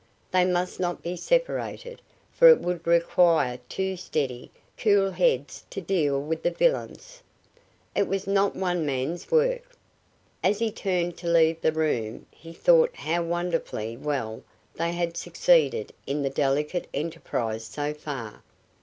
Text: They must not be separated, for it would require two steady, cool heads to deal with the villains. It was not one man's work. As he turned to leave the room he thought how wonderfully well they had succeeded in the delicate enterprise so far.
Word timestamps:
They 0.31 0.45
must 0.45 0.79
not 0.79 1.03
be 1.03 1.15
separated, 1.15 2.01
for 2.31 2.47
it 2.47 2.59
would 2.59 2.87
require 2.87 3.59
two 3.69 3.95
steady, 3.95 4.49
cool 4.75 5.11
heads 5.11 5.63
to 5.69 5.79
deal 5.79 6.19
with 6.19 6.41
the 6.41 6.49
villains. 6.49 7.21
It 7.95 8.07
was 8.07 8.25
not 8.25 8.55
one 8.55 8.83
man's 8.83 9.29
work. 9.29 9.73
As 10.43 10.57
he 10.57 10.71
turned 10.71 11.17
to 11.17 11.27
leave 11.27 11.61
the 11.61 11.71
room 11.71 12.25
he 12.31 12.51
thought 12.51 12.95
how 12.95 13.21
wonderfully 13.21 13.95
well 13.95 14.41
they 14.73 14.91
had 14.93 15.15
succeeded 15.17 15.93
in 16.07 16.23
the 16.23 16.31
delicate 16.31 16.87
enterprise 16.95 17.63
so 17.63 17.93
far. 17.93 18.41